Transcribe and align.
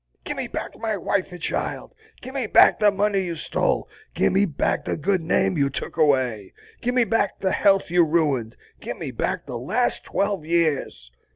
Gimme 0.23 0.47
back 0.47 0.75
my 0.79 0.97
wife 0.97 1.31
and 1.31 1.39
child, 1.39 1.93
gimme 2.23 2.47
back 2.47 2.79
the 2.79 2.89
money 2.89 3.19
you 3.19 3.35
stole, 3.35 3.87
gimme 4.15 4.45
back 4.45 4.83
the 4.85 4.97
good 4.97 5.21
name 5.21 5.59
you 5.59 5.69
took 5.69 5.95
away, 5.95 6.53
gimme 6.81 7.03
back 7.03 7.37
the 7.37 7.51
health 7.51 7.91
you 7.91 8.03
ruined, 8.03 8.55
gimme 8.79 9.11
back 9.11 9.45
the 9.45 9.59
last 9.59 10.03
twelve 10.03 10.43
years! 10.43 11.11